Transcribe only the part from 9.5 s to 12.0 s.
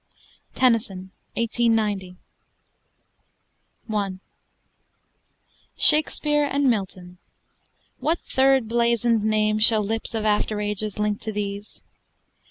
Shall lips of after ages link to these?